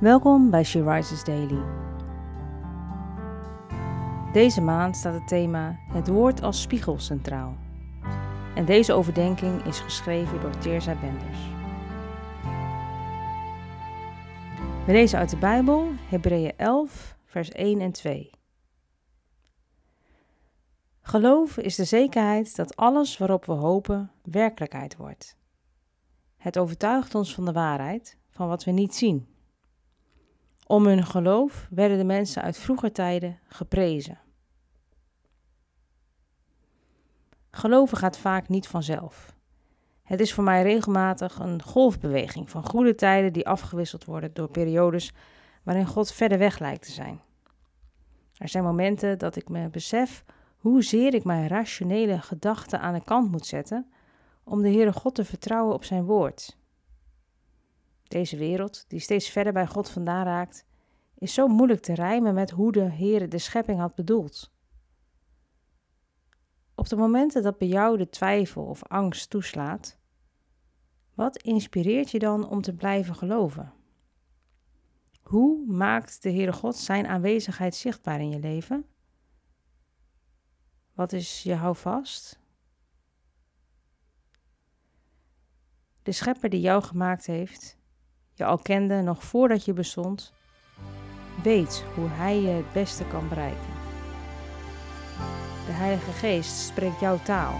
Welkom 0.00 0.50
bij 0.50 0.64
She 0.64 0.82
Rises 0.82 1.24
Daily. 1.24 1.62
Deze 4.32 4.60
maand 4.60 4.96
staat 4.96 5.14
het 5.14 5.28
thema 5.28 5.78
Het 5.92 6.08
woord 6.08 6.42
als 6.42 6.60
spiegel 6.60 6.98
centraal. 6.98 7.56
En 8.54 8.64
deze 8.64 8.92
overdenking 8.92 9.64
is 9.64 9.80
geschreven 9.80 10.40
door 10.40 10.58
Teerza 10.58 10.94
Benders. 11.00 11.38
We 14.86 14.92
lezen 14.92 15.18
uit 15.18 15.30
de 15.30 15.36
Bijbel 15.36 15.88
Hebreeën 16.08 16.56
11, 16.56 17.16
vers 17.24 17.48
1 17.48 17.80
en 17.80 17.92
2. 17.92 18.30
Geloof 21.00 21.56
is 21.56 21.74
de 21.74 21.84
zekerheid 21.84 22.56
dat 22.56 22.76
alles 22.76 23.18
waarop 23.18 23.44
we 23.44 23.52
hopen 23.52 24.10
werkelijkheid 24.22 24.96
wordt. 24.96 25.36
Het 26.36 26.58
overtuigt 26.58 27.14
ons 27.14 27.34
van 27.34 27.44
de 27.44 27.52
waarheid, 27.52 28.18
van 28.30 28.48
wat 28.48 28.64
we 28.64 28.70
niet 28.70 28.94
zien. 28.94 29.29
Om 30.70 30.86
hun 30.86 31.06
geloof 31.06 31.66
werden 31.70 31.98
de 31.98 32.04
mensen 32.04 32.42
uit 32.42 32.58
vroeger 32.58 32.92
tijden 32.92 33.38
geprezen. 33.48 34.18
Geloven 37.50 37.96
gaat 37.96 38.18
vaak 38.18 38.48
niet 38.48 38.68
vanzelf. 38.68 39.34
Het 40.02 40.20
is 40.20 40.32
voor 40.32 40.44
mij 40.44 40.62
regelmatig 40.62 41.38
een 41.38 41.62
golfbeweging 41.62 42.50
van 42.50 42.66
goede 42.66 42.94
tijden 42.94 43.32
die 43.32 43.48
afgewisseld 43.48 44.04
worden 44.04 44.34
door 44.34 44.50
periodes 44.50 45.12
waarin 45.62 45.86
God 45.86 46.12
verder 46.12 46.38
weg 46.38 46.58
lijkt 46.58 46.84
te 46.84 46.92
zijn. 46.92 47.20
Er 48.36 48.48
zijn 48.48 48.64
momenten 48.64 49.18
dat 49.18 49.36
ik 49.36 49.48
me 49.48 49.68
besef 49.68 50.24
hoezeer 50.56 51.14
ik 51.14 51.24
mijn 51.24 51.48
rationele 51.48 52.18
gedachten 52.18 52.80
aan 52.80 52.94
de 52.94 53.04
kant 53.04 53.30
moet 53.30 53.46
zetten 53.46 53.90
om 54.44 54.62
de 54.62 54.70
Heere 54.70 54.92
God 54.92 55.14
te 55.14 55.24
vertrouwen 55.24 55.74
op 55.74 55.84
zijn 55.84 56.04
woord. 56.04 56.58
Deze 58.10 58.36
wereld, 58.36 58.84
die 58.88 59.00
steeds 59.00 59.28
verder 59.28 59.52
bij 59.52 59.66
God 59.66 59.90
vandaan 59.90 60.24
raakt, 60.24 60.66
is 61.18 61.34
zo 61.34 61.48
moeilijk 61.48 61.80
te 61.80 61.94
rijmen 61.94 62.34
met 62.34 62.50
hoe 62.50 62.72
de 62.72 62.80
Heere 62.92 63.28
de 63.28 63.38
schepping 63.38 63.78
had 63.78 63.94
bedoeld. 63.94 64.52
Op 66.74 66.88
de 66.88 66.96
momenten 66.96 67.42
dat 67.42 67.58
bij 67.58 67.68
jou 67.68 67.96
de 67.96 68.08
twijfel 68.08 68.64
of 68.64 68.84
angst 68.84 69.30
toeslaat, 69.30 69.98
wat 71.14 71.42
inspireert 71.42 72.10
je 72.10 72.18
dan 72.18 72.48
om 72.48 72.60
te 72.60 72.74
blijven 72.74 73.14
geloven? 73.14 73.72
Hoe 75.22 75.66
maakt 75.66 76.22
de 76.22 76.30
Heere 76.30 76.52
God 76.52 76.76
zijn 76.76 77.06
aanwezigheid 77.06 77.74
zichtbaar 77.74 78.20
in 78.20 78.30
je 78.30 78.38
leven? 78.38 78.86
Wat 80.92 81.12
is 81.12 81.42
je 81.42 81.54
houvast? 81.54 82.40
De 86.02 86.12
schepper 86.12 86.48
die 86.48 86.60
jou 86.60 86.82
gemaakt 86.82 87.26
heeft, 87.26 87.78
je 88.40 88.46
al 88.46 88.58
kende 88.58 89.02
nog 89.02 89.24
voordat 89.24 89.64
je 89.64 89.72
bestond, 89.72 90.32
weet 91.42 91.84
hoe 91.94 92.08
hij 92.08 92.40
je 92.40 92.48
het 92.48 92.72
beste 92.72 93.04
kan 93.04 93.28
bereiken. 93.28 93.78
De 95.66 95.72
Heilige 95.72 96.10
Geest 96.10 96.56
spreekt 96.56 97.00
jouw 97.00 97.18
taal. 97.22 97.54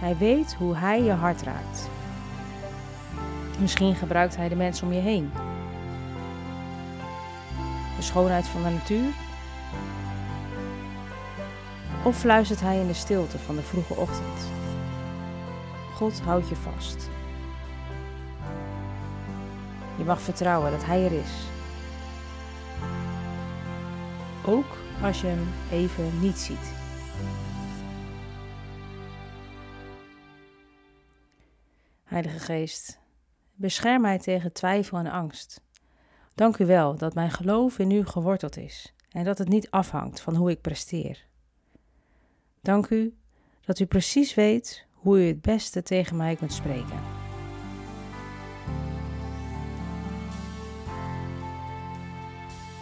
Hij 0.00 0.16
weet 0.16 0.54
hoe 0.54 0.76
hij 0.76 1.02
je 1.02 1.12
hart 1.12 1.42
raakt. 1.42 1.88
Misschien 3.60 3.94
gebruikt 3.94 4.36
hij 4.36 4.48
de 4.48 4.56
mensen 4.56 4.86
om 4.86 4.92
je 4.92 5.00
heen. 5.00 5.30
De 7.96 8.02
schoonheid 8.02 8.46
van 8.46 8.62
de 8.62 8.70
natuur. 8.70 9.12
Of 12.04 12.18
fluistert 12.18 12.60
hij 12.60 12.80
in 12.80 12.86
de 12.86 12.94
stilte 12.94 13.38
van 13.38 13.56
de 13.56 13.62
vroege 13.62 13.94
ochtend. 13.94 14.50
God 15.94 16.20
houdt 16.20 16.48
je 16.48 16.56
vast. 16.56 17.10
Je 19.98 20.04
mag 20.04 20.20
vertrouwen 20.20 20.70
dat 20.70 20.84
Hij 20.84 21.04
er 21.04 21.12
is. 21.12 21.46
Ook 24.46 24.76
als 25.02 25.20
je 25.20 25.26
Hem 25.26 25.46
even 25.70 26.20
niet 26.20 26.38
ziet. 26.38 26.74
Heilige 32.04 32.38
Geest, 32.38 33.00
bescherm 33.54 34.00
mij 34.00 34.18
tegen 34.18 34.52
twijfel 34.52 34.98
en 34.98 35.06
angst. 35.06 35.60
Dank 36.34 36.58
u 36.58 36.66
wel 36.66 36.96
dat 36.96 37.14
mijn 37.14 37.30
geloof 37.30 37.78
in 37.78 37.90
u 37.90 38.06
geworteld 38.06 38.56
is 38.56 38.94
en 39.10 39.24
dat 39.24 39.38
het 39.38 39.48
niet 39.48 39.70
afhangt 39.70 40.20
van 40.20 40.34
hoe 40.36 40.50
ik 40.50 40.60
presteer. 40.60 41.26
Dank 42.60 42.88
u 42.88 43.16
dat 43.60 43.78
u 43.78 43.86
precies 43.86 44.34
weet 44.34 44.86
hoe 44.92 45.18
u 45.18 45.26
het 45.26 45.40
beste 45.40 45.82
tegen 45.82 46.16
mij 46.16 46.36
kunt 46.36 46.52
spreken. 46.52 47.13